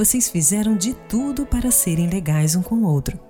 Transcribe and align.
vocês 0.00 0.30
fizeram 0.30 0.78
de 0.78 0.94
tudo 0.94 1.44
para 1.44 1.70
serem 1.70 2.08
legais 2.08 2.56
um 2.56 2.62
com 2.62 2.76
o 2.76 2.84
outro. 2.84 3.20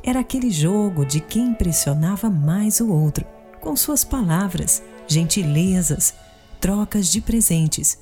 Era 0.00 0.20
aquele 0.20 0.48
jogo 0.48 1.04
de 1.04 1.18
quem 1.18 1.48
impressionava 1.48 2.30
mais 2.30 2.78
o 2.78 2.88
outro, 2.88 3.26
com 3.60 3.74
suas 3.74 4.04
palavras, 4.04 4.80
gentilezas, 5.08 6.14
trocas 6.60 7.10
de 7.10 7.20
presentes, 7.20 7.98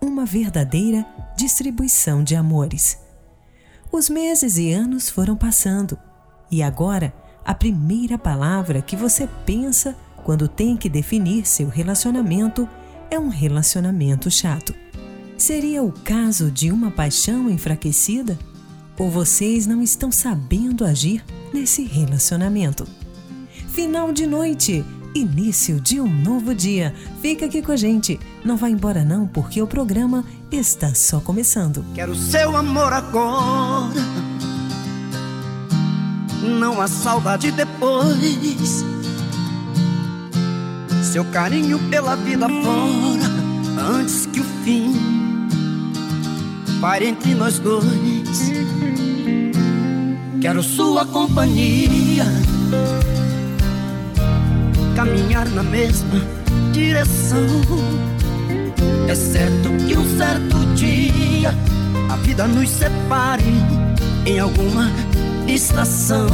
uma 0.00 0.24
verdadeira 0.24 1.04
distribuição 1.36 2.22
de 2.22 2.36
amores. 2.36 3.00
Os 3.90 4.08
meses 4.08 4.56
e 4.56 4.70
anos 4.70 5.10
foram 5.10 5.34
passando, 5.34 5.98
e 6.52 6.62
agora 6.62 7.12
a 7.44 7.52
primeira 7.52 8.16
palavra 8.16 8.80
que 8.80 8.94
você 8.94 9.28
pensa 9.44 9.96
quando 10.22 10.46
tem 10.46 10.76
que 10.76 10.88
definir 10.88 11.44
seu 11.46 11.68
relacionamento 11.68 12.68
é 13.10 13.18
um 13.18 13.28
relacionamento 13.28 14.30
chato. 14.30 14.72
Seria 15.40 15.82
o 15.82 15.90
caso 15.90 16.50
de 16.50 16.70
uma 16.70 16.90
paixão 16.90 17.48
enfraquecida? 17.48 18.38
Ou 18.98 19.10
vocês 19.10 19.66
não 19.66 19.80
estão 19.80 20.12
sabendo 20.12 20.84
agir 20.84 21.24
nesse 21.50 21.82
relacionamento? 21.82 22.86
Final 23.70 24.12
de 24.12 24.26
noite, 24.26 24.84
início 25.14 25.80
de 25.80 25.98
um 25.98 26.06
novo 26.06 26.54
dia. 26.54 26.94
Fica 27.22 27.46
aqui 27.46 27.62
com 27.62 27.72
a 27.72 27.76
gente. 27.76 28.20
Não 28.44 28.58
vá 28.58 28.68
embora 28.68 29.02
não, 29.02 29.26
porque 29.26 29.62
o 29.62 29.66
programa 29.66 30.26
está 30.52 30.94
só 30.94 31.20
começando. 31.20 31.86
Quero 31.94 32.14
seu 32.14 32.54
amor 32.54 32.92
agora. 32.92 34.02
Não 36.42 36.82
há 36.82 36.86
saudade 36.86 37.50
depois. 37.50 38.84
Seu 41.02 41.24
carinho 41.24 41.78
pela 41.88 42.14
vida 42.14 42.46
fora, 42.46 43.90
antes 43.96 44.26
que 44.26 44.40
o 44.40 44.44
fim 44.62 45.19
pare 46.80 47.08
entre 47.08 47.34
nós 47.34 47.58
dois. 47.58 48.52
Quero 50.40 50.62
sua 50.62 51.04
companhia, 51.04 52.24
caminhar 54.96 55.46
na 55.50 55.62
mesma 55.62 56.20
direção. 56.72 57.46
É 59.06 59.14
certo 59.14 59.68
que 59.86 59.96
um 59.96 60.16
certo 60.16 60.56
dia 60.74 61.54
a 62.08 62.16
vida 62.16 62.46
nos 62.46 62.70
separe 62.70 63.44
em 64.24 64.38
alguma 64.38 64.90
estação. 65.46 66.28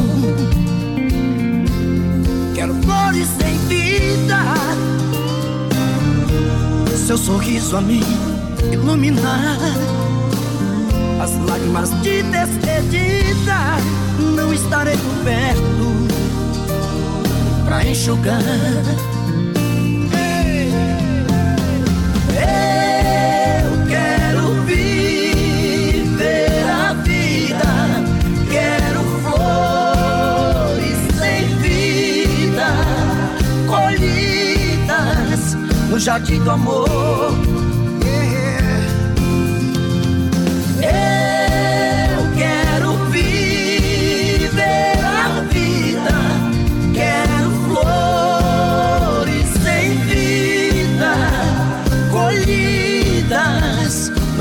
Quero 2.54 2.74
flores 2.82 3.28
em 3.40 3.58
vida, 3.66 4.38
seu 7.06 7.18
sorriso 7.18 7.76
a 7.76 7.80
mim 7.80 8.02
iluminar 8.72 9.95
as 11.26 11.36
lágrimas 11.50 11.90
de 12.02 12.22
despedida 12.22 13.78
não 14.36 14.52
estarei 14.54 14.96
por 14.96 15.24
perto 15.24 16.06
pra 17.64 17.84
enxugar. 17.84 18.40
Eu 22.38 23.86
quero 23.88 24.62
viver 24.66 26.64
a 26.70 26.92
vida, 26.94 28.04
quero 28.48 29.00
flores 29.24 30.98
sem 31.18 31.48
vida, 31.56 32.68
colhidas 33.66 35.56
no 35.90 35.98
jardim 35.98 36.38
do 36.44 36.52
amor 36.52 37.55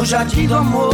jardim 0.06 0.46
do 0.46 0.56
amor, 0.56 0.94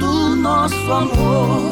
do 0.00 0.36
nosso 0.36 0.92
amor. 0.92 1.70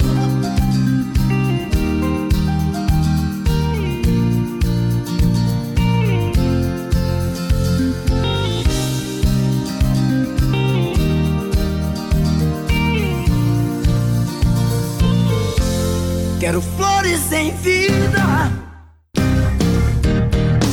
Quero 16.38 16.60
flores 16.60 17.32
em 17.32 17.54
vida, 17.54 18.52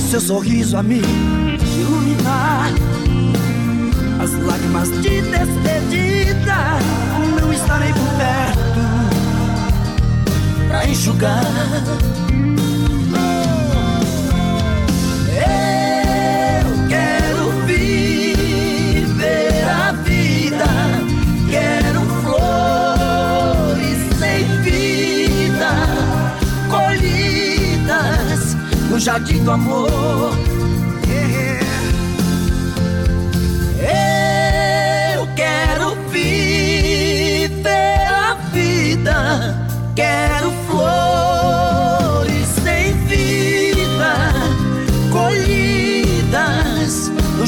seu 0.10 0.20
sorriso 0.20 0.76
a 0.76 0.84
iluminar 0.84 1.49
as 4.20 4.34
lágrimas 4.34 4.90
de 5.02 5.22
despedida 5.22 6.80
Não 7.40 7.54
estarei 7.54 7.94
por 7.94 8.08
perto 8.18 8.60
Pra 10.68 10.86
enxugar. 10.88 11.44
Eu 15.32 16.88
quero 16.88 17.52
viver 17.66 19.64
a 19.68 19.92
vida 19.94 20.66
Quero 21.50 22.02
flores 22.22 23.98
sem 24.20 24.46
vida 24.62 25.72
Colhidas 26.70 28.56
no 28.90 29.00
jardim 29.00 29.44
do 29.44 29.52
amor 29.52 30.49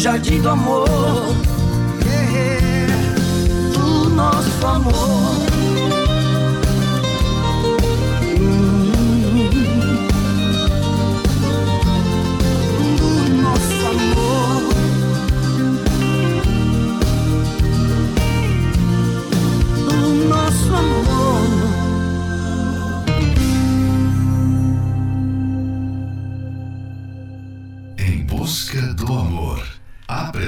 jardim 0.01 0.41
do 0.41 0.49
amor, 0.49 0.87
do 3.71 4.09
nosso 4.09 4.65
amor. 4.65 5.50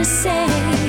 gonna 0.00 0.04
say. 0.04 0.79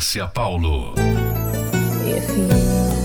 Márcia 0.00 0.26
Paulo. 0.28 0.94
Você 0.94 2.99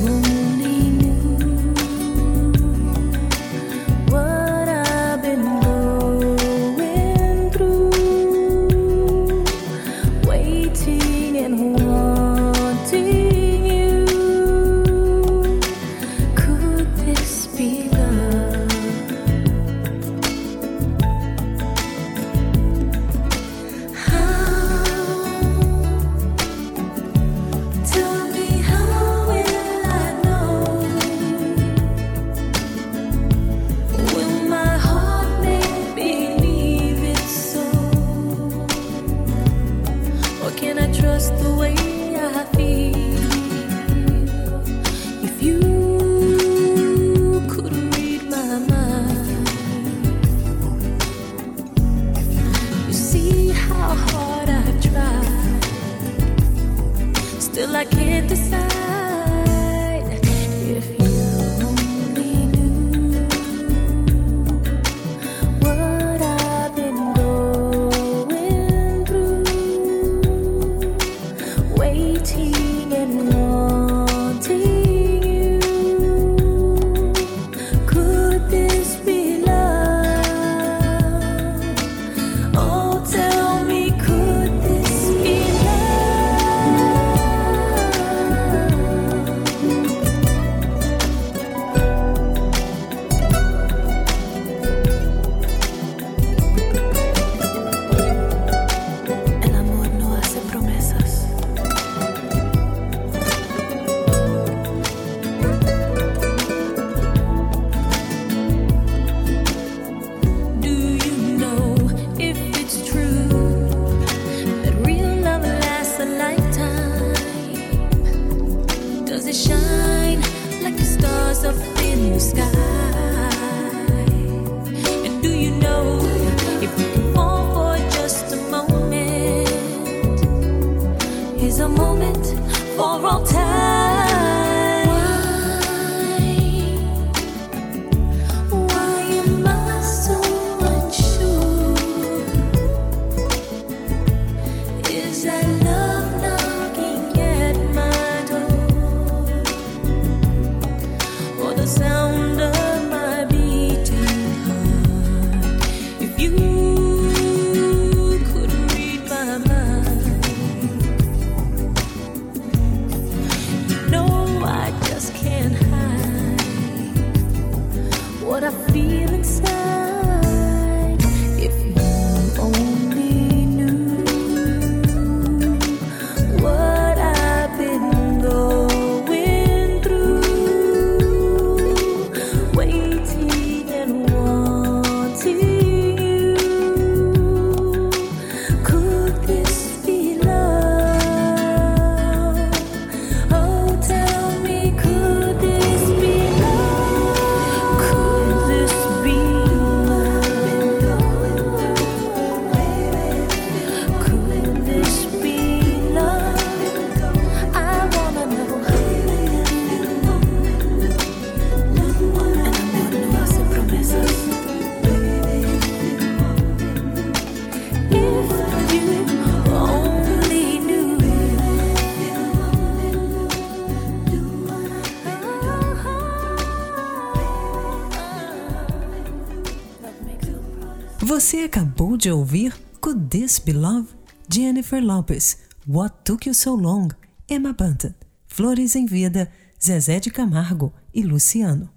de 232.05 232.11
ouvir 232.11 232.53
Could 232.81 233.07
This 233.09 233.39
Be 233.39 233.51
Love? 233.51 233.87
Jennifer 234.31 234.79
Lopez, 234.79 235.39
What 235.67 235.95
Took 236.03 236.29
You 236.29 236.35
So 236.35 236.55
Long? 236.55 236.89
Emma 237.27 237.51
Bunton, 237.51 237.95
Flores 238.27 238.75
em 238.75 238.85
Vida, 238.85 239.27
Zezé 239.59 239.99
de 239.99 240.11
Camargo 240.11 240.71
e 240.93 241.01
Luciano. 241.01 241.67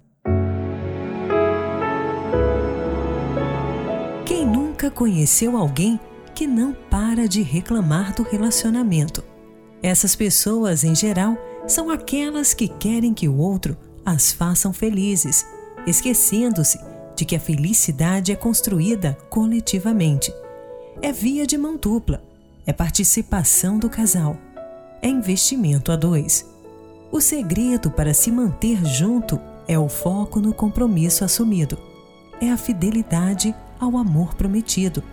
Quem 4.23 4.45
nunca 4.45 4.91
conheceu 4.91 5.57
alguém 5.57 5.99
que 6.35 6.45
não 6.45 6.75
para 6.91 7.27
de 7.27 7.41
reclamar 7.41 8.13
do 8.13 8.21
relacionamento? 8.21 9.23
Essas 9.81 10.15
pessoas, 10.15 10.83
em 10.83 10.93
geral, 10.93 11.35
são 11.67 11.89
aquelas 11.89 12.53
que 12.53 12.67
querem 12.67 13.15
que 13.15 13.27
o 13.27 13.35
outro 13.35 13.75
as 14.05 14.31
façam 14.31 14.71
felizes, 14.71 15.43
esquecendo-se 15.87 16.77
de 17.19 17.25
que 17.25 17.35
a 17.35 17.39
felicidade 17.39 18.31
é 18.31 18.35
construída 18.35 19.17
coletivamente. 19.29 20.33
É 21.01 21.11
via 21.11 21.45
de 21.45 21.57
mão 21.57 21.75
dupla, 21.75 22.23
é 22.65 22.71
participação 22.71 23.77
do 23.77 23.89
casal, 23.89 24.37
é 25.01 25.09
investimento 25.09 25.91
a 25.91 25.97
dois. 25.97 26.49
O 27.11 27.19
segredo 27.19 27.91
para 27.91 28.13
se 28.13 28.31
manter 28.31 28.85
junto 28.85 29.37
é 29.67 29.77
o 29.77 29.89
foco 29.89 30.39
no 30.39 30.53
compromisso 30.53 31.25
assumido, 31.25 31.77
é 32.39 32.49
a 32.49 32.55
fidelidade 32.55 33.53
ao 33.77 33.97
amor 33.97 34.35
prometido, 34.35 35.03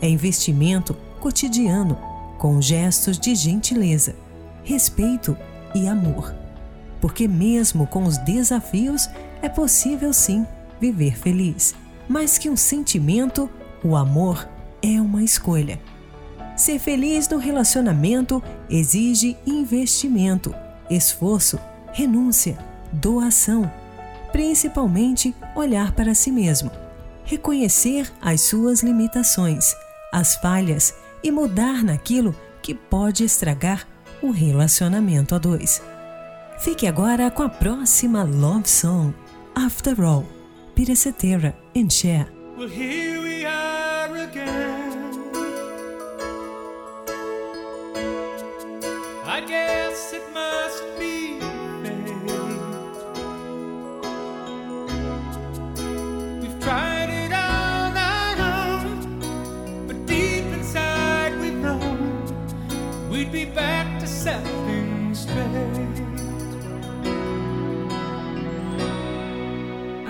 é 0.00 0.08
investimento 0.08 0.96
cotidiano 1.20 1.98
com 2.38 2.58
gestos 2.62 3.18
de 3.18 3.34
gentileza, 3.34 4.16
respeito 4.64 5.36
e 5.74 5.86
amor. 5.86 6.34
Porque, 7.02 7.28
mesmo 7.28 7.86
com 7.86 8.04
os 8.04 8.16
desafios, 8.16 9.10
é 9.42 9.48
possível 9.50 10.10
sim 10.14 10.46
viver 10.80 11.16
feliz. 11.16 11.74
Mais 12.08 12.38
que 12.38 12.50
um 12.50 12.56
sentimento, 12.56 13.48
o 13.84 13.94
amor 13.96 14.48
é 14.82 15.00
uma 15.00 15.22
escolha. 15.22 15.80
Ser 16.56 16.78
feliz 16.78 17.28
no 17.28 17.38
relacionamento 17.38 18.42
exige 18.68 19.36
investimento, 19.46 20.54
esforço, 20.90 21.58
renúncia, 21.92 22.58
doação, 22.92 23.70
principalmente 24.32 25.34
olhar 25.54 25.92
para 25.92 26.14
si 26.14 26.30
mesmo, 26.30 26.70
reconhecer 27.24 28.10
as 28.20 28.42
suas 28.42 28.82
limitações, 28.82 29.74
as 30.12 30.36
falhas 30.36 30.94
e 31.22 31.30
mudar 31.30 31.82
naquilo 31.82 32.34
que 32.62 32.74
pode 32.74 33.24
estragar 33.24 33.86
o 34.22 34.30
relacionamento 34.30 35.34
a 35.34 35.38
dois. 35.38 35.82
Fique 36.58 36.86
agora 36.86 37.30
com 37.30 37.42
a 37.42 37.48
próxima 37.48 38.22
Love 38.22 38.68
Song, 38.68 39.14
After 39.54 39.98
All. 40.02 40.39
And 41.74 41.92
Cher. 41.92 42.26
Well, 42.56 42.66
here 42.66 43.20
we 43.20 43.44
are 43.44 44.16
again. 44.16 45.14
I 49.26 49.42
guess 49.46 50.14
it 50.14 50.22
must 50.32 50.82
be 50.98 51.38
fate. 51.84 52.22
We've 56.40 56.60
tried 56.60 57.10
it 57.10 57.32
all 57.32 57.92
night 57.92 58.38
but 59.86 60.06
deep 60.06 60.46
inside 60.46 61.38
we 61.40 61.50
know 61.50 61.78
we'd 63.10 63.30
be 63.30 63.44
back 63.44 64.00
to 64.00 64.06
set 64.06 64.42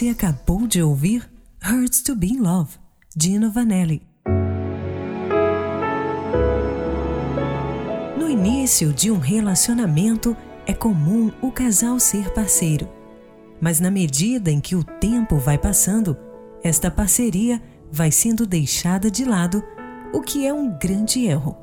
Você 0.00 0.08
acabou 0.08 0.66
de 0.66 0.82
ouvir 0.82 1.30
Hurts 1.62 2.00
to 2.00 2.16
Be 2.16 2.28
in 2.28 2.38
Love, 2.38 2.70
Gino 3.14 3.50
Vanelli. 3.50 4.00
No 8.18 8.26
início 8.26 8.94
de 8.94 9.10
um 9.10 9.18
relacionamento, 9.18 10.34
é 10.66 10.72
comum 10.72 11.30
o 11.42 11.52
casal 11.52 12.00
ser 12.00 12.32
parceiro. 12.32 12.88
Mas 13.60 13.78
na 13.78 13.90
medida 13.90 14.50
em 14.50 14.58
que 14.58 14.74
o 14.74 14.82
tempo 14.82 15.36
vai 15.36 15.58
passando, 15.58 16.16
esta 16.64 16.90
parceria 16.90 17.62
vai 17.92 18.10
sendo 18.10 18.46
deixada 18.46 19.10
de 19.10 19.26
lado, 19.26 19.62
o 20.14 20.22
que 20.22 20.46
é 20.46 20.54
um 20.54 20.78
grande 20.78 21.26
erro. 21.26 21.58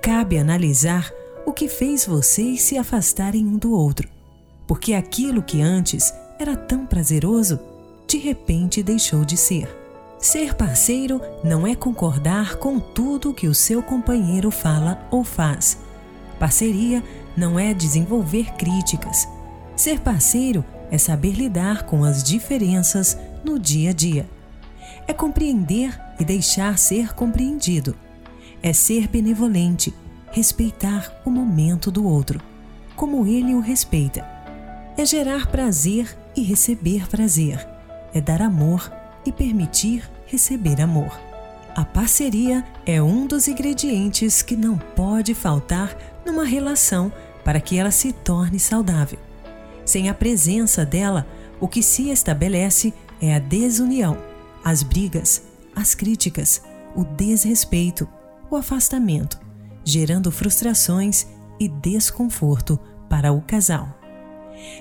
Cabe 0.00 0.38
analisar 0.38 1.12
o 1.44 1.52
que 1.52 1.68
fez 1.68 2.06
vocês 2.06 2.62
se 2.62 2.78
afastarem 2.78 3.46
um 3.46 3.58
do 3.58 3.70
outro, 3.70 4.08
porque 4.66 4.94
aquilo 4.94 5.42
que 5.42 5.60
antes 5.60 6.10
era 6.38 6.56
tão 6.56 6.86
prazeroso, 6.86 7.60
de 8.08 8.18
repente 8.18 8.82
deixou 8.82 9.24
de 9.24 9.36
ser. 9.36 9.68
Ser 10.18 10.54
parceiro 10.54 11.20
não 11.42 11.66
é 11.66 11.74
concordar 11.74 12.56
com 12.56 12.80
tudo 12.80 13.34
que 13.34 13.46
o 13.46 13.54
seu 13.54 13.82
companheiro 13.82 14.50
fala 14.50 15.06
ou 15.10 15.22
faz. 15.22 15.78
Parceria 16.38 17.02
não 17.36 17.58
é 17.58 17.74
desenvolver 17.74 18.54
críticas. 18.54 19.28
Ser 19.76 20.00
parceiro 20.00 20.64
é 20.90 20.98
saber 20.98 21.32
lidar 21.32 21.84
com 21.84 22.04
as 22.04 22.22
diferenças 22.22 23.18
no 23.44 23.58
dia 23.58 23.90
a 23.90 23.92
dia. 23.92 24.28
É 25.06 25.12
compreender 25.12 26.00
e 26.18 26.24
deixar 26.24 26.78
ser 26.78 27.14
compreendido. 27.14 27.94
É 28.62 28.72
ser 28.72 29.08
benevolente, 29.08 29.92
respeitar 30.30 31.12
o 31.24 31.30
momento 31.30 31.90
do 31.90 32.06
outro, 32.06 32.40
como 32.96 33.26
ele 33.26 33.54
o 33.54 33.60
respeita. 33.60 34.33
É 34.96 35.04
gerar 35.04 35.48
prazer 35.48 36.16
e 36.36 36.42
receber 36.42 37.08
prazer. 37.08 37.66
É 38.12 38.20
dar 38.20 38.40
amor 38.40 38.92
e 39.26 39.32
permitir 39.32 40.08
receber 40.26 40.80
amor. 40.80 41.18
A 41.74 41.84
parceria 41.84 42.64
é 42.86 43.02
um 43.02 43.26
dos 43.26 43.48
ingredientes 43.48 44.40
que 44.40 44.54
não 44.54 44.78
pode 44.78 45.34
faltar 45.34 45.96
numa 46.24 46.44
relação 46.44 47.12
para 47.44 47.60
que 47.60 47.76
ela 47.76 47.90
se 47.90 48.12
torne 48.12 48.60
saudável. 48.60 49.18
Sem 49.84 50.08
a 50.08 50.14
presença 50.14 50.86
dela, 50.86 51.26
o 51.60 51.66
que 51.66 51.82
se 51.82 52.10
estabelece 52.10 52.94
é 53.20 53.34
a 53.34 53.40
desunião, 53.40 54.16
as 54.64 54.84
brigas, 54.84 55.42
as 55.74 55.92
críticas, 55.92 56.62
o 56.94 57.04
desrespeito, 57.04 58.08
o 58.48 58.54
afastamento, 58.54 59.40
gerando 59.84 60.30
frustrações 60.30 61.26
e 61.58 61.66
desconforto 61.68 62.78
para 63.08 63.32
o 63.32 63.42
casal. 63.42 64.03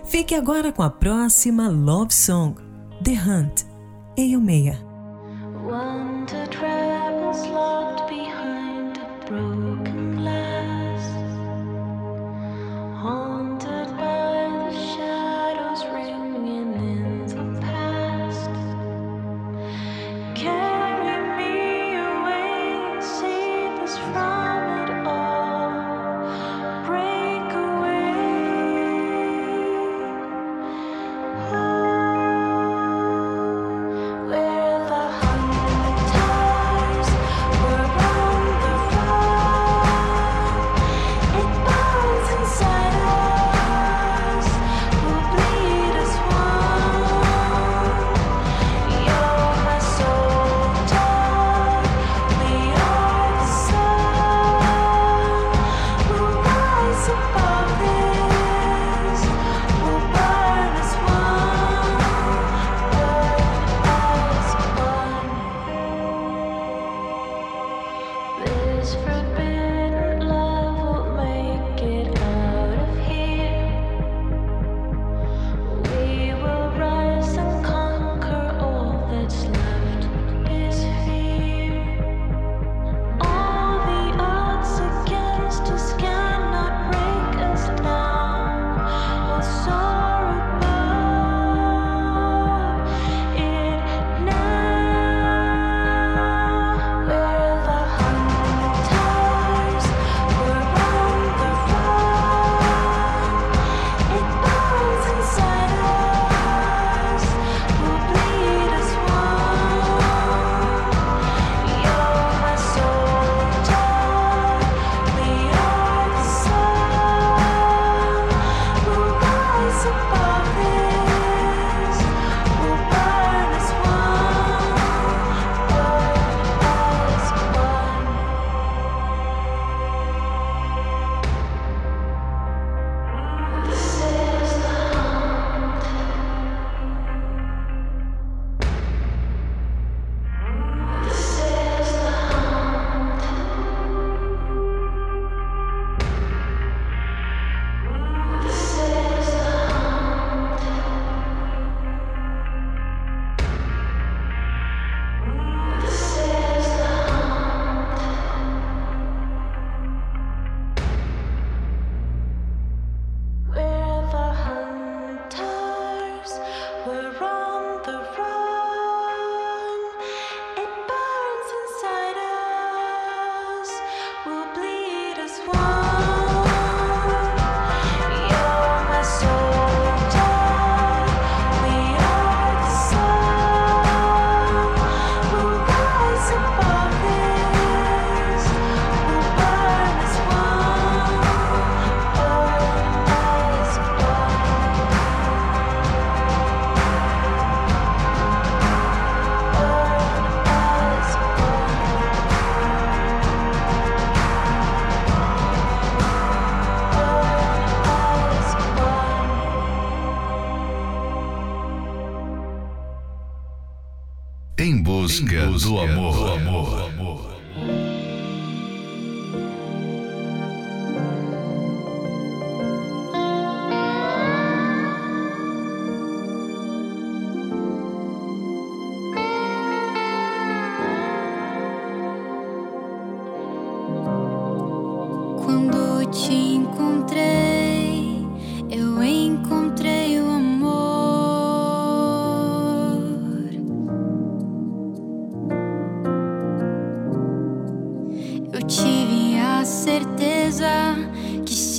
Fique 0.05 0.35
agora 0.35 0.71
com 0.71 0.83
a 0.83 0.89
próxima 0.89 1.69
Love 1.69 2.13
Song, 2.13 2.55
The 3.03 3.11
Hunt, 3.11 3.63
Eio 4.17 4.39
Meia. 4.39 4.77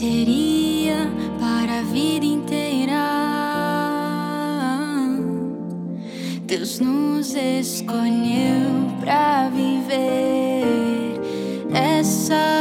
seria 0.05 1.11
para 1.41 1.79
a 1.79 1.83
vida 1.83 2.27
inteira. 2.27 3.05
Deus 6.47 6.79
nos 6.79 7.35
escolheu 7.35 8.69
para 9.01 9.49
viver 9.49 11.19
essa 11.73 12.54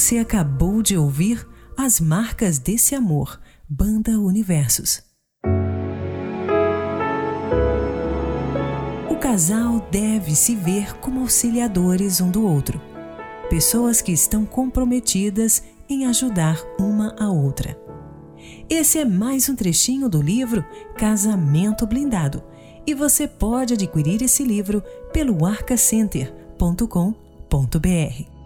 Você 0.00 0.16
acabou 0.16 0.82
de 0.82 0.96
ouvir 0.96 1.46
As 1.76 2.00
Marcas 2.00 2.58
desse 2.58 2.94
Amor, 2.94 3.38
Banda 3.68 4.18
Universos. 4.18 5.02
O 9.10 9.16
casal 9.16 9.86
deve 9.90 10.34
se 10.34 10.56
ver 10.56 10.96
como 11.00 11.20
auxiliadores 11.20 12.22
um 12.22 12.30
do 12.30 12.46
outro, 12.46 12.80
pessoas 13.50 14.00
que 14.00 14.10
estão 14.10 14.46
comprometidas 14.46 15.62
em 15.86 16.06
ajudar 16.06 16.58
uma 16.78 17.14
a 17.20 17.30
outra. 17.30 17.78
Esse 18.70 19.00
é 19.00 19.04
mais 19.04 19.50
um 19.50 19.54
trechinho 19.54 20.08
do 20.08 20.22
livro 20.22 20.64
Casamento 20.96 21.86
Blindado 21.86 22.42
e 22.86 22.94
você 22.94 23.28
pode 23.28 23.74
adquirir 23.74 24.22
esse 24.22 24.44
livro 24.44 24.82
pelo 25.12 25.44
arcacenter.com.br. 25.44 28.39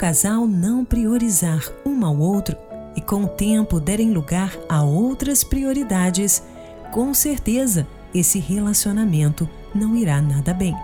casal 0.00 0.46
não 0.46 0.82
priorizar 0.82 1.62
um 1.84 2.06
ao 2.06 2.16
outro 2.16 2.56
e 2.96 3.02
com 3.02 3.24
o 3.24 3.28
tempo 3.28 3.78
derem 3.78 4.12
lugar 4.12 4.56
a 4.66 4.82
outras 4.82 5.44
prioridades, 5.44 6.42
com 6.90 7.12
certeza 7.12 7.86
esse 8.14 8.38
relacionamento 8.38 9.46
não 9.74 9.94
irá 9.94 10.22
nada 10.22 10.54
bem. 10.54 10.74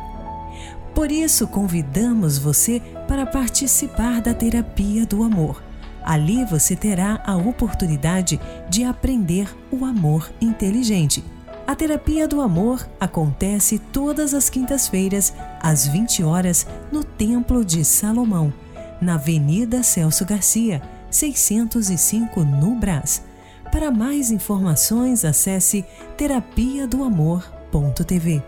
Por 0.94 1.10
isso, 1.10 1.48
convidamos 1.48 2.36
você 2.36 2.78
para 3.08 3.24
participar 3.24 4.20
da 4.20 4.34
terapia 4.34 5.06
do 5.06 5.22
amor. 5.22 5.62
Ali 6.04 6.44
você 6.44 6.76
terá 6.76 7.22
a 7.24 7.36
oportunidade 7.36 8.38
de 8.68 8.84
aprender 8.84 9.48
o 9.72 9.86
amor 9.86 10.30
inteligente. 10.42 11.24
A 11.66 11.74
terapia 11.74 12.28
do 12.28 12.42
amor 12.42 12.86
acontece 13.00 13.78
todas 13.78 14.34
as 14.34 14.50
quintas-feiras, 14.50 15.32
às 15.58 15.86
20 15.86 16.22
horas, 16.22 16.66
no 16.92 17.02
Templo 17.02 17.64
de 17.64 17.82
Salomão, 17.82 18.52
na 19.00 19.14
Avenida 19.14 19.82
Celso 19.82 20.24
Garcia, 20.24 20.82
605 21.10 22.44
no 22.44 22.74
Brás. 22.76 23.22
Para 23.70 23.90
mais 23.90 24.30
informações, 24.30 25.24
acesse 25.24 25.84
terapia 26.16 26.86
do 26.86 27.02
amor.tv. 27.02 28.42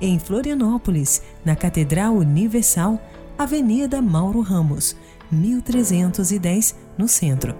Em 0.00 0.18
Florianópolis, 0.18 1.22
na 1.44 1.56
Catedral 1.56 2.14
Universal, 2.14 3.00
Avenida 3.36 4.00
Mauro 4.02 4.40
Ramos, 4.40 4.96
1310, 5.30 6.74
no 6.96 7.08
centro. 7.08 7.54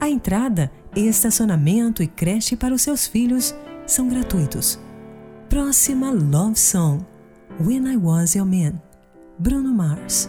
A 0.00 0.08
entrada, 0.08 0.70
estacionamento 0.94 2.02
e 2.02 2.06
creche 2.06 2.56
para 2.56 2.74
os 2.74 2.82
seus 2.82 3.06
filhos 3.06 3.54
são 3.86 4.08
gratuitos. 4.08 4.78
Próxima 5.48 6.10
Love 6.10 6.58
Song: 6.58 7.04
When 7.60 7.92
I 7.92 7.96
Was 7.96 8.34
Your 8.34 8.46
Man, 8.46 8.80
Bruno 9.38 9.72
Mars. 9.74 10.28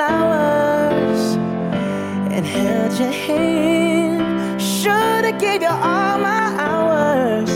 flowers 0.00 1.22
and 2.34 2.46
held 2.46 2.92
your 2.98 3.12
hand. 3.12 4.22
Should 4.58 5.24
have 5.28 5.38
gave 5.38 5.60
you 5.60 5.68
all 5.68 6.16
my 6.32 6.44
hours 6.66 7.52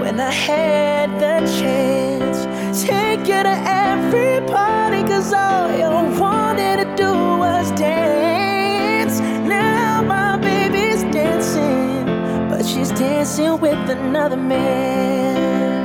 when 0.00 0.18
I 0.20 0.32
had 0.32 1.10
the 1.24 1.36
chance. 1.58 2.38
Take 2.86 3.28
you 3.32 3.42
to 3.50 3.56
every 3.88 4.40
party, 4.56 5.02
cause 5.02 5.34
all 5.34 5.68
you 5.80 5.90
wanted 6.18 6.76
to 6.82 6.86
do 6.96 7.12
was 7.12 7.70
dance. 7.72 9.20
Now 9.46 10.02
my 10.02 10.38
baby's 10.38 11.02
dancing, 11.18 12.06
but 12.48 12.64
she's 12.64 12.90
dancing 12.92 13.60
with 13.60 13.90
another 13.90 14.38
man. 14.38 15.76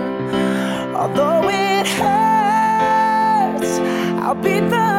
Although 0.96 1.50
it 1.50 1.86
hurts, 2.00 3.72
I'll 4.24 4.36
be 4.36 4.62
the 4.62 4.99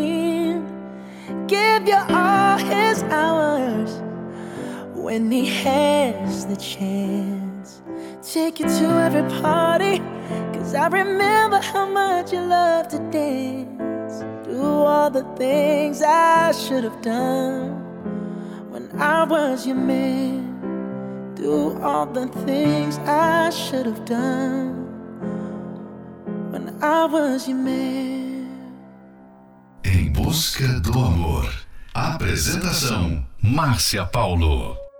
when 5.11 5.29
he 5.29 5.45
has 5.45 6.45
the 6.45 6.55
chance. 6.55 7.81
Take 8.23 8.61
you 8.61 8.65
to 8.65 8.87
every 9.05 9.27
party, 9.41 9.99
cause 10.53 10.73
I 10.73 10.87
remember 10.87 11.59
how 11.59 11.85
much 11.85 12.31
you 12.31 12.39
love 12.39 12.87
to 12.93 12.99
dance. 13.11 14.23
Do 14.45 14.63
all 14.63 15.09
the 15.09 15.25
things 15.35 16.01
I 16.01 16.53
should 16.53 16.85
have 16.85 17.01
done 17.01 17.71
when 18.71 18.89
I 19.01 19.25
was 19.25 19.67
your 19.67 19.75
man. 19.75 21.35
Do 21.35 21.77
all 21.81 22.05
the 22.05 22.27
things 22.47 22.97
I 22.99 23.49
should 23.49 23.87
have 23.87 24.05
done 24.05 24.71
when 26.51 26.65
I 26.81 27.03
was 27.07 27.49
your 27.49 27.57
man. 27.57 28.47
Em 29.83 30.09
busca 30.13 30.79
do 30.79 30.93
amor. 30.93 31.51
Apresentação: 31.93 33.25
Márcia 33.43 34.05
Paulo. 34.05 34.90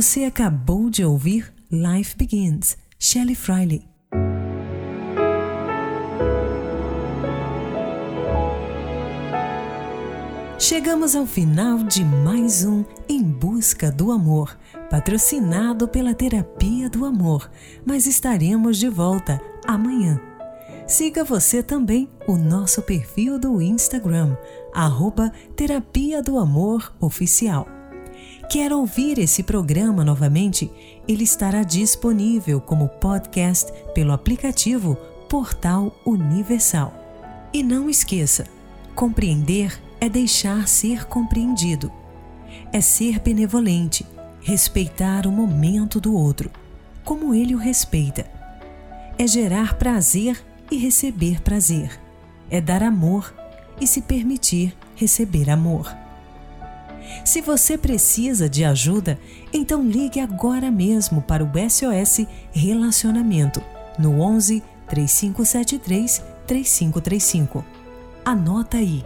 Você 0.00 0.24
acabou 0.24 0.88
de 0.88 1.04
ouvir 1.04 1.52
Life 1.70 2.16
Begins, 2.16 2.74
Shelley 2.98 3.34
Friley. 3.34 3.86
Chegamos 10.58 11.14
ao 11.14 11.26
final 11.26 11.82
de 11.82 12.02
mais 12.02 12.64
um 12.64 12.82
Em 13.06 13.22
Busca 13.22 13.92
do 13.92 14.10
Amor, 14.10 14.58
patrocinado 14.88 15.86
pela 15.86 16.14
Terapia 16.14 16.88
do 16.88 17.04
Amor, 17.04 17.50
mas 17.84 18.06
estaremos 18.06 18.78
de 18.78 18.88
volta 18.88 19.38
amanhã. 19.66 20.18
Siga 20.86 21.22
você 21.24 21.62
também 21.62 22.08
o 22.26 22.38
nosso 22.38 22.80
perfil 22.80 23.38
do 23.38 23.60
Instagram, 23.60 24.34
arroba 24.72 25.30
Terapia 25.54 26.22
do 26.22 26.38
Amor 26.38 26.90
Oficial. 26.98 27.79
Quer 28.50 28.72
ouvir 28.72 29.16
esse 29.20 29.44
programa 29.44 30.04
novamente? 30.04 30.68
Ele 31.06 31.22
estará 31.22 31.62
disponível 31.62 32.60
como 32.60 32.88
podcast 32.88 33.72
pelo 33.94 34.10
aplicativo 34.10 34.96
Portal 35.28 35.94
Universal. 36.04 36.92
E 37.52 37.62
não 37.62 37.88
esqueça, 37.88 38.48
compreender 38.92 39.80
é 40.00 40.08
deixar 40.08 40.66
ser 40.66 41.04
compreendido. 41.04 41.92
É 42.72 42.80
ser 42.80 43.20
benevolente, 43.20 44.04
respeitar 44.42 45.28
o 45.28 45.30
momento 45.30 46.00
do 46.00 46.12
outro, 46.12 46.50
como 47.04 47.32
ele 47.32 47.54
o 47.54 47.58
respeita. 47.58 48.28
É 49.16 49.28
gerar 49.28 49.74
prazer 49.74 50.44
e 50.68 50.76
receber 50.76 51.40
prazer. 51.40 52.00
É 52.50 52.60
dar 52.60 52.82
amor 52.82 53.32
e 53.80 53.86
se 53.86 54.02
permitir 54.02 54.76
receber 54.96 55.48
amor. 55.48 56.09
Se 57.24 57.40
você 57.40 57.76
precisa 57.76 58.48
de 58.48 58.64
ajuda, 58.64 59.18
então 59.52 59.82
ligue 59.82 60.20
agora 60.20 60.70
mesmo 60.70 61.22
para 61.22 61.44
o 61.44 61.50
SOS 61.68 62.26
Relacionamento 62.52 63.62
no 63.98 64.20
11 64.20 64.62
3573 64.88 66.22
3535. 66.46 67.64
Anota 68.24 68.78
aí 68.78 69.04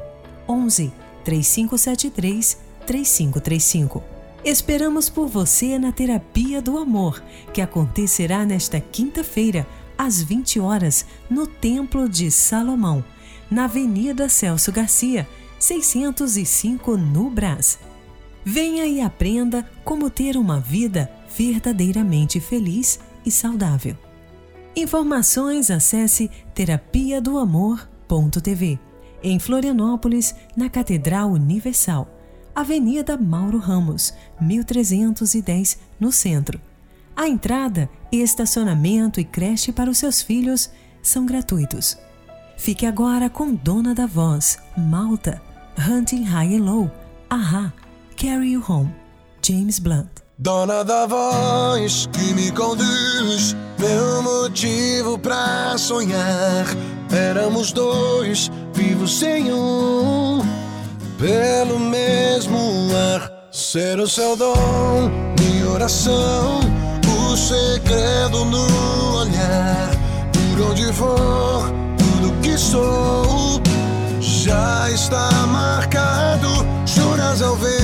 11 0.49 0.93
3573 1.25 2.59
3535. 2.87 4.03
Esperamos 4.45 5.09
por 5.09 5.27
você 5.27 5.79
na 5.79 5.91
Terapia 5.91 6.61
do 6.61 6.77
Amor, 6.77 7.23
que 7.53 7.63
acontecerá 7.63 8.45
nesta 8.45 8.79
quinta-feira, 8.79 9.67
às 9.97 10.23
20 10.23 10.61
horas, 10.61 11.07
no 11.31 11.47
Templo 11.47 12.09
de 12.09 12.31
Salomão, 12.31 13.03
na 13.51 13.65
Avenida 13.65 14.29
Celso 14.29 14.71
Garcia, 14.71 15.27
605 15.59 16.97
no 16.97 17.31
Brás. 17.31 17.79
Venha 18.45 18.87
e 18.87 19.01
aprenda 19.01 19.65
como 19.85 20.11
ter 20.11 20.37
uma 20.37 20.61
vida 20.61 21.11
verdadeiramente 21.37 22.41
feliz 22.41 23.01
e 23.25 23.31
saudável. 23.31 23.97
Informações 24.77 25.71
acesse 25.71 26.31
terapia 26.55 27.21
do 27.21 27.39
amor.tv 27.39 28.79
em 29.25 29.39
Florianópolis, 29.39 30.35
na 30.55 30.69
Catedral 30.69 31.31
Universal, 31.31 32.07
Avenida 32.55 33.17
Mauro 33.17 33.57
Ramos, 33.57 34.13
1310, 34.39 35.79
no 35.99 36.13
centro. 36.13 36.61
A 37.17 37.27
entrada, 37.27 37.89
estacionamento 38.13 39.19
e 39.19 39.25
creche 39.25 39.73
para 39.73 39.89
os 39.89 39.97
seus 39.97 40.21
filhos 40.21 40.71
são 41.03 41.25
gratuitos. 41.25 41.97
Fique 42.59 42.85
agora 42.85 43.31
com 43.31 43.55
Dona 43.55 43.95
da 43.95 44.07
Voz, 44.07 44.59
Malta, 44.77 45.41
Hunting 45.89 46.25
High 46.25 46.57
and 46.57 46.65
Low, 46.65 46.91
Aha, 47.31 47.73
Carry 48.17 48.53
You 48.53 48.63
Home, 48.69 48.95
James 49.43 49.79
Blunt. 49.79 50.23
Dona 50.39 50.85
da 50.85 51.07
voz 51.07 52.09
que 52.13 52.35
me 52.35 52.51
conduz, 52.51 53.55
meu 53.79 54.23
motivo 54.23 55.19
pra 55.19 55.77
sonhar. 55.79 56.67
Éramos 57.11 57.73
dois, 57.73 58.51
vivos 58.73 59.19
sem 59.19 59.53
um, 59.53 60.41
pelo 61.19 61.79
mesmo 61.79 62.59
ar. 63.15 63.31
Ser 63.53 64.01
o 64.01 64.09
seu 64.09 64.37
dom, 64.37 65.11
minha 65.39 65.69
oração, 65.69 66.61
o 67.07 67.37
segredo 67.37 68.45
no 68.45 69.17
olhar. 69.19 69.91
Por 70.33 70.71
onde 70.71 70.93
for, 70.93 71.73
tudo 71.97 72.33
que 72.43 72.59
sou 72.59 73.61
já 74.21 74.91
está 74.91 75.31
marcado. 75.47 76.49
Juras 76.87 77.43
ao 77.43 77.57
vento, 77.57 77.84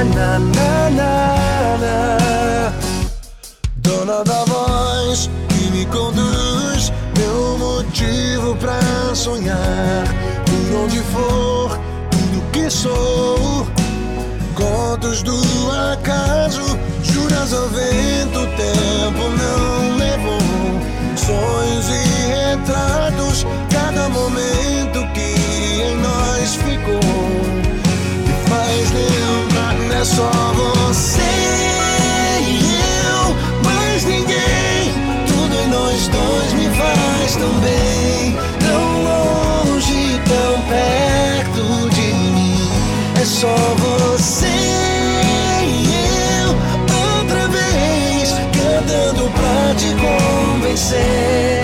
Na 0.00 0.38
na 0.38 0.38
na 0.38 0.90
na 0.96 1.76
na. 1.76 2.72
Dona 3.76 4.24
da 4.24 4.44
voz 4.46 5.28
que 5.50 5.70
me 5.72 5.84
conduz, 5.84 6.90
meu 7.18 7.58
motivo 7.58 8.56
pra 8.56 8.80
sonhar. 9.14 10.04
Por 10.46 10.84
onde 10.84 11.00
for, 11.00 11.78
tudo 12.10 12.50
que 12.50 12.70
sou. 12.70 13.66
Contos 14.54 15.22
do 15.22 15.38
acaso, 15.92 16.78
juras 17.02 17.52
ao 17.52 17.68
vento, 17.68 18.38
o 18.38 18.46
tempo 18.56 19.28
não 19.36 19.98
levou. 19.98 20.40
Sonhos 21.14 21.88
e 21.90 22.02
retratos, 22.26 23.46
cada 23.70 24.08
momento 24.08 25.06
que 25.12 25.82
em 25.82 25.96
nós 25.96 26.54
ficou. 26.54 26.99
É 30.00 30.04
só 30.04 30.30
você 30.54 31.20
e 32.40 32.80
eu, 33.04 33.36
mais 33.62 34.02
ninguém. 34.04 34.94
Tudo 35.26 35.54
em 35.54 35.68
nós 35.68 36.08
dois 36.08 36.52
me 36.54 36.70
faz 36.74 37.36
tão 37.36 37.52
bem, 37.60 38.34
tão 38.60 39.02
longe, 39.02 40.18
tão 40.24 40.62
perto 40.62 41.90
de 41.90 42.14
mim. 42.14 42.70
É 43.20 43.24
só 43.26 43.54
você 43.76 44.46
e 45.66 45.92
eu 46.44 46.48
outra 47.18 47.46
vez 47.48 48.30
cantando 48.54 49.30
pra 49.32 49.74
te 49.74 49.94
convencer. 50.00 51.59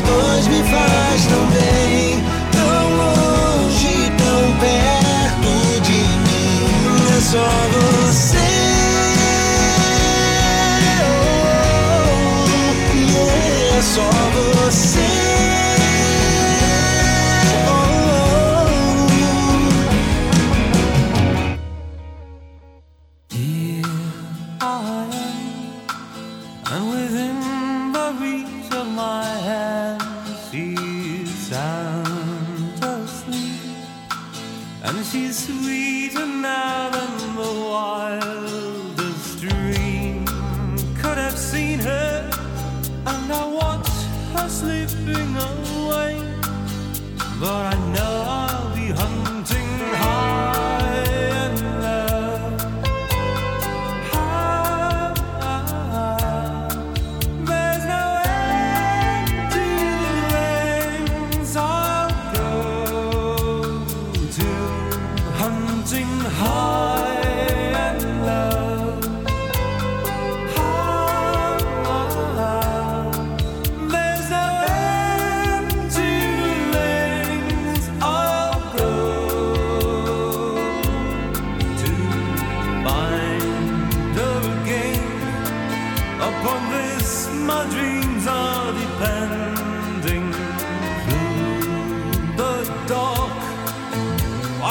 Dois 0.00 0.46
me 0.48 0.62
faz 0.62 1.26
tão 1.26 1.46
bem, 1.46 2.22
tão 2.52 2.96
longe, 2.96 4.10
tão 4.18 4.52
perto 4.58 5.80
de 5.82 6.00
mim. 6.26 7.16
É 7.16 7.20
só 7.20 7.65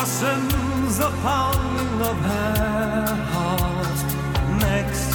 Softens 0.05 0.99
the 0.99 1.09
pounding 1.23 2.01
of 2.01 2.15
her 2.15 3.05
heart 3.31 4.59
next 4.61 5.14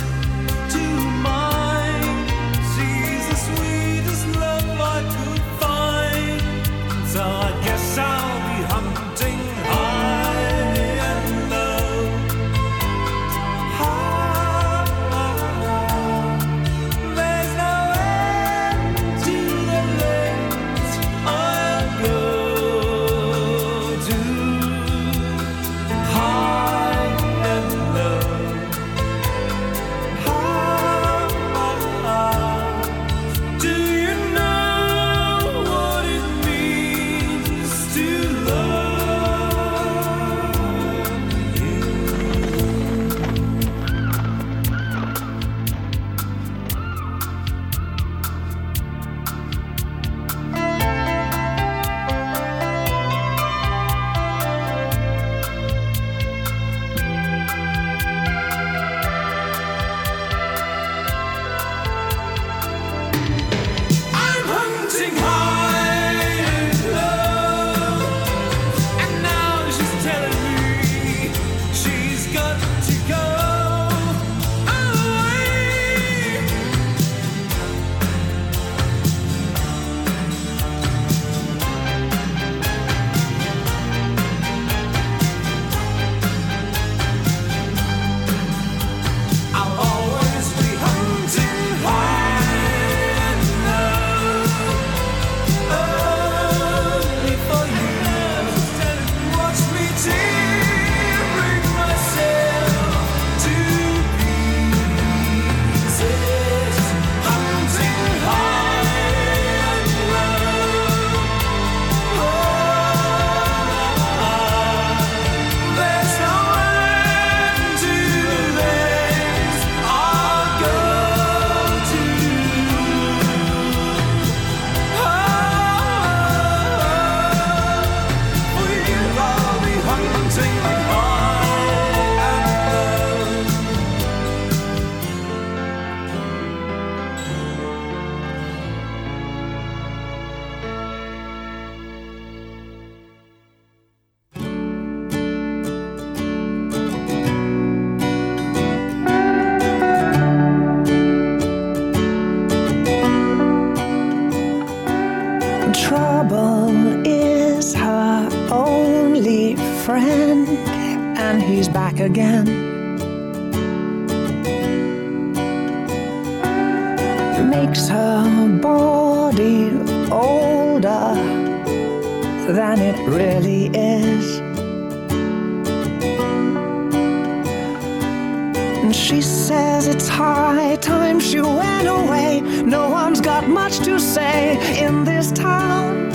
And 178.82 178.96
she 178.96 179.20
says 179.20 179.86
it's 179.86 180.08
high 180.08 180.76
time 180.76 181.20
she 181.20 181.40
went 181.40 181.86
away. 181.86 182.40
No 182.64 182.88
one's 182.88 183.20
got 183.20 183.48
much 183.48 183.78
to 183.80 184.00
say 184.00 184.56
in 184.84 185.04
this 185.04 185.30
town. 185.32 186.10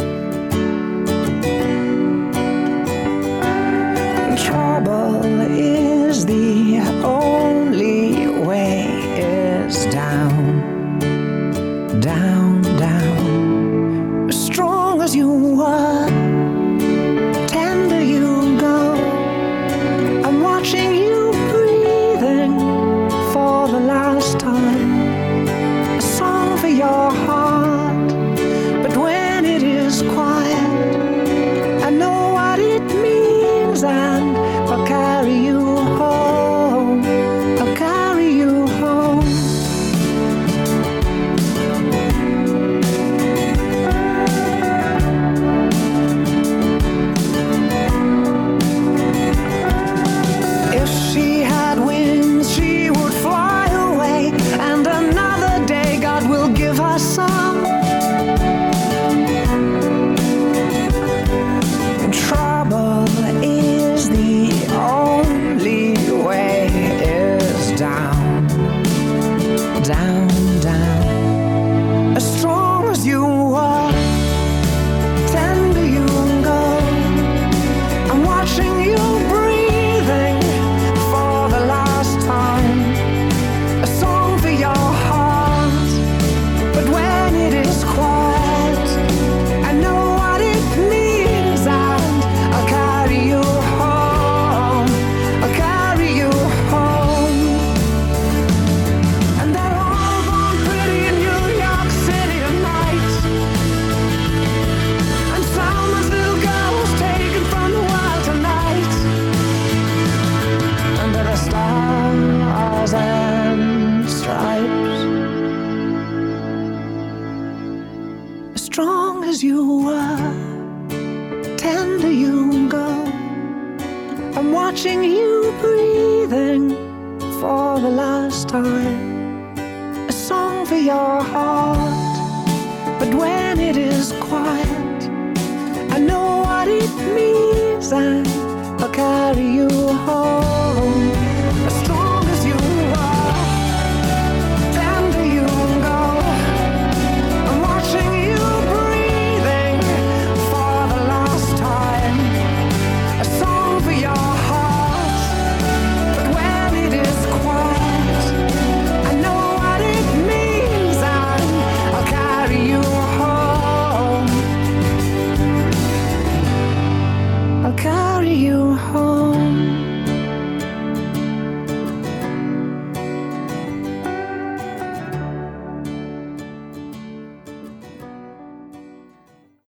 Trouble 4.38 5.24
is 5.52 6.26
the 6.26 6.80
only. 7.04 7.25